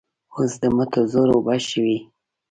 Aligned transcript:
اوس 0.35 0.51
د 0.61 0.63
مټو 0.75 1.01
زور 1.11 1.29
اوبه 1.35 1.55
شوی. 1.69 1.97